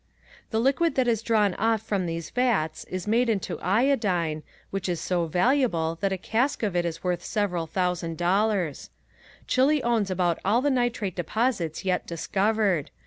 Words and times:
The 0.49 0.59
liquid 0.59 0.95
that 0.95 1.07
is 1.07 1.21
drawn 1.21 1.53
off 1.59 1.79
from 1.83 2.07
these 2.07 2.31
vats 2.31 2.85
is 2.85 3.05
made 3.05 3.29
into 3.29 3.59
iodine, 3.59 4.41
which 4.71 4.89
is 4.89 4.99
so 4.99 5.27
valuable 5.27 5.99
that 6.01 6.11
a 6.11 6.17
cask 6.17 6.63
of 6.63 6.75
it 6.75 6.85
is 6.85 7.03
worth 7.03 7.23
several 7.23 7.69
hundred 7.71 8.17
dollars. 8.17 8.89
Chile 9.45 9.83
owns 9.83 10.09
about 10.09 10.39
all 10.43 10.59
the 10.63 10.71
nitrate 10.71 11.15
deposits 11.15 11.85
yet 11.85 12.07
discovered. 12.07 12.89